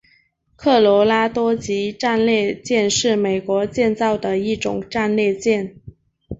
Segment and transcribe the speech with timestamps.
[0.55, 5.75] 科罗拉多级战列舰是美国建造的一种战列舰。